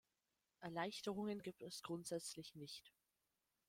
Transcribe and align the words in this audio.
Erleichterungen 0.61 1.43
gibt 1.43 1.61
es 1.61 1.83
grundsätzlich 1.83 2.55
nicht. 2.55 2.91